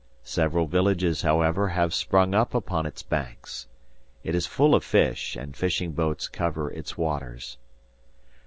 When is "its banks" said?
2.87-3.67